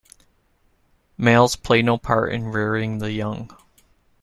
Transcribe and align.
Males 1.15 1.55
play 1.55 1.83
no 1.83 1.95
part 1.95 2.33
in 2.33 2.47
rearing 2.51 2.97
the 2.97 3.11
young. 3.11 3.55